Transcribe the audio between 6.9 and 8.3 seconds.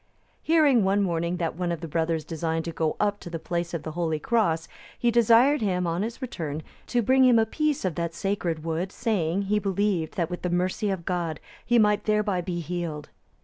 bring him a piece of that